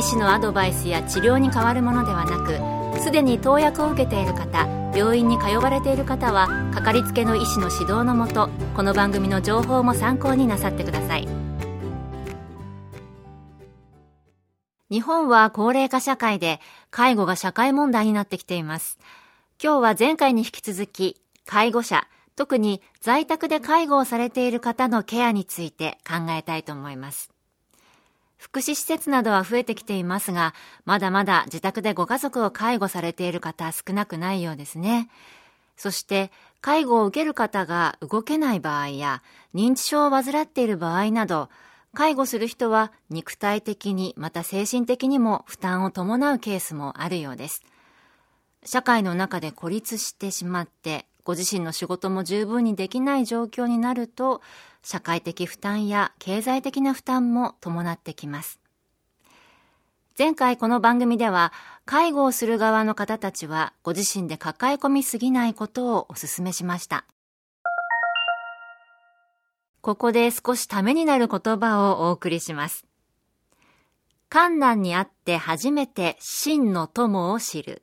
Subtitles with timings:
[0.00, 11.28] 医師のアドバイスや治療に変わるものではなくすでに投薬を受けている方病院に通われている方はかかりつけの医師の指導のもとこの番組の情報も参考になさってください。
[14.90, 18.98] 日本は高齢化社会で介護が社会問題になってきています。
[19.62, 27.30] 今日は前回に引き続き介護者特に在宅で介護をされている方のケアについて考えたいと思います。
[28.40, 30.54] 福祉施設などは増えてきていますが、
[30.86, 35.10] まだまだ自宅でご家族を介護されている方少なくないようですね。
[35.76, 39.22] そして、介護を受ける方が動けない場合や、
[39.54, 41.50] 認知症を患っている場合など、
[41.92, 47.62] 介護する人は肉体的にまた精神的にも負担を伴うケースもあるようです。
[48.64, 54.40] 社会の中で孤立してしまって、ご自身の仕事も十分にできない状況になると、
[54.82, 58.60] 社会的負担や経済的な負担も伴ってきます。
[60.18, 61.52] 前回この番組では、
[61.86, 67.04] 介護をする側の方たちはご自身で抱え込みすぎないことをお勧めしました。
[69.80, 72.84] ここで少しためになる言葉をお送りします。
[74.30, 77.82] 困難にあって初めて真の友を知る。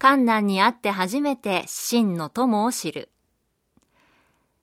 [0.00, 3.10] 困難にあって初めて真の友を知る。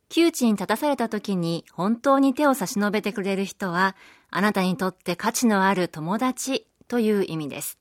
[0.09, 3.95] 窮地に立たされた時に本当に手を差し伸べてくれる人は、
[4.29, 7.77] あなたにとって価値のある友達という意味です。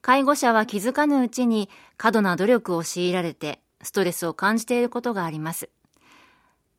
[0.00, 5.70] 介護者は気づかぬうちに過度な努力を強いられてストレスを感じていることがあります。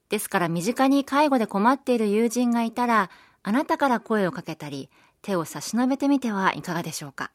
[0.10, 3.10] ですから身近に介護で困っている友人がいたら、
[3.44, 4.90] あなたから声をかけたり、
[5.22, 7.32] 手を差し伸べてみてはいかがでしょうか。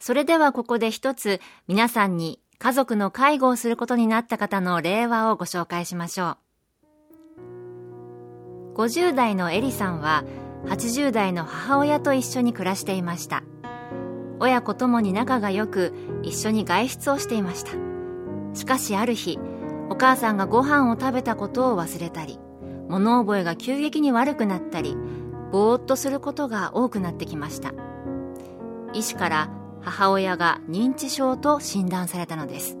[0.00, 6.36] それではここで一つ皆さんに家族の介護をすることになった方の例話をご紹介しましょ
[8.72, 8.74] う。
[8.74, 10.24] 50代のエリさんは
[10.66, 13.42] 80代の母親と一緒に暮らしていました。
[14.40, 17.72] 親子ともに仲が良く一緒に外出をしていました。
[18.54, 19.38] しかしある日、
[19.90, 22.38] お母さんがご飯を食べたことを忘れたり、
[22.88, 24.96] 物覚えが急激に悪くなったり、
[25.52, 27.72] ぼーっとすることが多くなってきました。
[28.92, 29.50] 医師から
[29.84, 32.78] 母親が認知症と診断されたのです。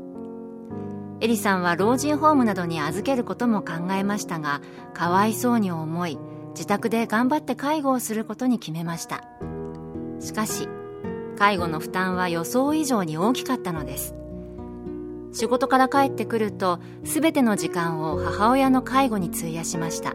[1.20, 4.60] エリさんは老人ホームなどに預けることも考えましたが
[4.92, 6.18] かわいそうに思い
[6.50, 9.22] 自宅で頑張って介護をすることに決めました。
[10.20, 10.68] しかし
[11.36, 14.14] 介護の負担は予想以上に大きかったのです。
[15.32, 20.14] 仕事から帰ってくると全ての時間を母親の介護に費やしました。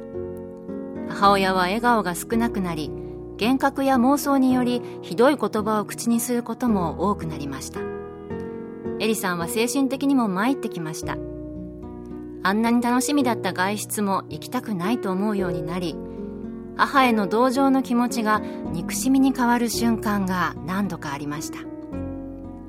[1.10, 2.92] 母親は笑顔が少なくなり
[3.40, 7.80] 幻覚や妄想によりひどい言葉を口にすることも多くなりました。
[9.00, 11.18] エリさんは精神的にも参ってきました。
[12.44, 15.96] あんなに楽しみだった外出も行きたくないと思うようになり
[16.78, 18.40] 母への同情の気持ちが
[18.72, 21.60] 憎しみに変わる瞬間が何度かありました。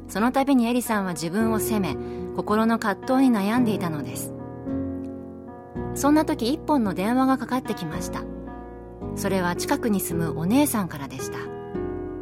[0.08, 1.96] その度にエリさんは自分を責め
[2.34, 4.32] 心の葛藤に悩んでいたのです。
[5.94, 8.22] そんな時一本の電話がかかってきました。
[9.16, 11.38] それは近くに住むお姉さんからでした。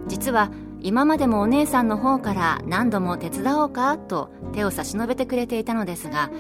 [0.09, 0.51] 実は
[0.81, 6.31] 今までもお姉さんの方から何度も手伝おうかと手を差し伸べてくれていたのですが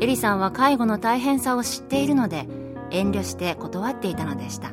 [0.00, 2.46] エリさんは介護の大変さを知っているので
[2.90, 4.72] 遠慮して断っていたのでした。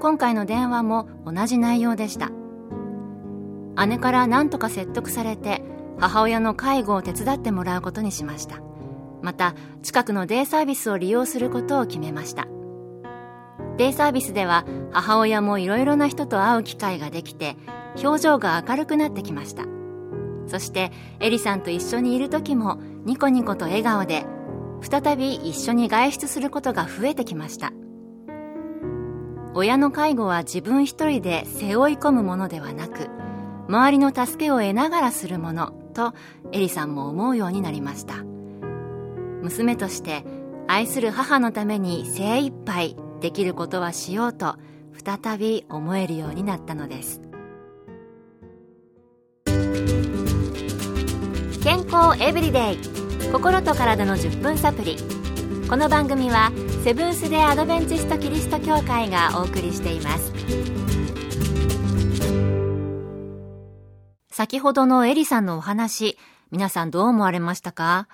[0.00, 2.30] 今回の電話も同じ内容でした。
[3.86, 5.62] 姉から何とか説得されて
[5.98, 8.60] 母親の介護を手伝ってもらうことにしました。
[9.22, 12.46] また近くのデイサービスを利用することを決めました。
[13.78, 17.56] デイサービスでは母親もいろいろな人と会う機会ができて
[18.02, 19.64] 表情が明るくなってきました。
[20.46, 24.24] そしてエリさんと一緒にいる時もニコニコと笑顔で
[24.80, 27.72] 再び一緒に外出することが増えてきました。
[29.54, 33.08] 親の介護は自分一人で背負い込むものではなく
[33.68, 36.14] 周りの助けを得ながらするものと
[36.52, 38.24] エリさんも思うようになりました。
[39.42, 40.24] 娘として
[40.66, 44.56] 愛する母のために精一杯できることはしようと
[45.04, 47.20] 再び思えるようになったのです。
[51.62, 52.78] 健康エブリデイ。
[53.32, 54.96] 心と体の10分サプリ。
[55.68, 56.50] この番組は
[56.82, 60.32] セブンス・デ・アドベンチスト・キリスト教会がお送りしています。
[64.30, 66.16] 先ほどのエリさんのお話、
[66.50, 68.08] 皆さんどう思われましたか？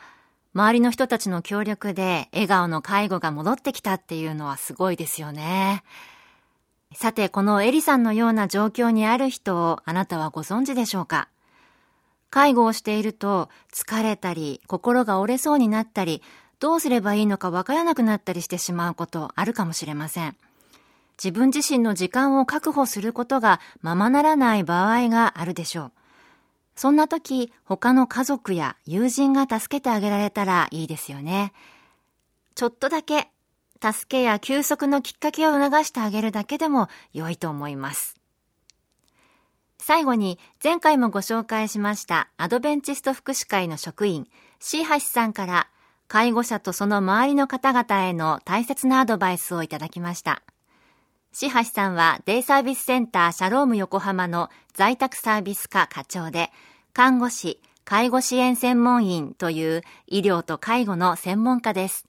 [0.54, 5.82] 周りの人たちの協力で笑顔の介護が戻ってきたっていうのはすごいですよね。
[6.94, 11.28] さて、このエリさんのような状況にある人をあなたはご存知でしょうか？
[12.30, 16.22] 介護をしていると疲れたり心が折れそうになったり
[16.60, 20.36] どうすればいいのかわからなくなったりしてしまうことあるかもしれません。
[21.16, 25.92] 自分自身の時間を確保することがままならない場合があるでしょう。
[26.76, 31.52] そんな時、他の家族や友人が助けてあげられたらいいですよね。
[32.54, 33.28] ちょっとだけ、
[33.80, 38.16] 助けや休息のきっかけを促してあげるだけでも良いと思います。
[39.78, 44.26] 最後に、前回もご紹介しましたアドベンチスト福祉会の職員、
[44.58, 45.68] シーハシさんから、
[46.08, 50.42] 介護者とその周りの方々への大切なアドバイスをいただきました。
[51.36, 56.50] シハシさんはデイサービスセンターシャローム横浜の在宅サービス課課長で、
[56.92, 62.06] 看護師、介護支援専門員という医療と介護の専門家です。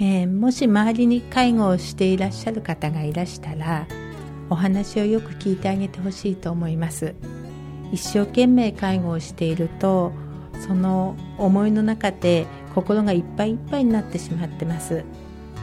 [0.00, 3.86] えー、もし周りに介護をしていらっしゃる方がいらしたら、
[4.50, 7.14] お話をよく聞いてあげてほしいと思います。
[7.92, 10.10] 一生懸命介護をしていると、
[10.66, 15.04] その思いの中で心がいっぱいいっぱいになってしまってます。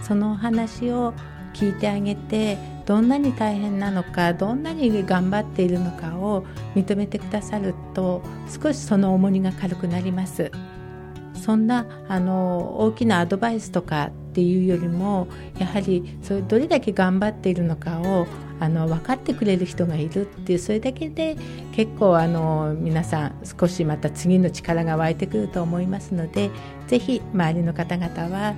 [0.02, 1.14] そのお話を
[1.56, 8.22] 聞いてあげてどんなに大変なのかどんなに頑張っているのかを認めてくださると
[8.62, 10.52] 少しその重荷が軽くなります。
[11.34, 15.28] そんなあの大きなアドバイスとかっていうよりも
[15.60, 18.26] やはりそれどれだけ頑張っているのかを
[18.60, 21.38] あの分かってくれる人がいるっていうそれだけで
[21.74, 26.50] 結構あの皆さん少しまた次の力が湧いてくると思いますので
[26.88, 28.56] 是非周りの方々は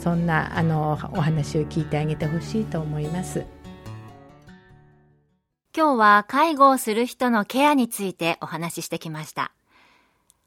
[0.00, 3.44] そんなあのお話を聞いてあげてほしいと思います。
[5.76, 9.52] 今日は介護をする人のケアについてお話ししてきました。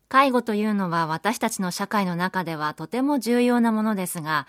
[0.09, 4.47] 介護というのは私たちの社会の中ではとても重要なものですが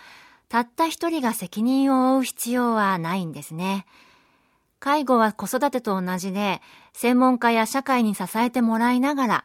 [0.49, 3.87] たった一人が責任を負う必要はないんですね。
[4.81, 6.61] 介護は子育てと同じで
[6.93, 9.45] 専門家や社会に支えてもらいながら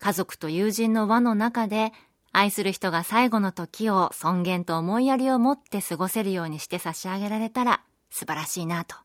[0.00, 1.92] 家族と友人の輪の中で
[2.36, 8.96] 愛する人が最後の時を尊厳と思いやりを持って過ごせるようにして差し上げられたら素晴らしいなと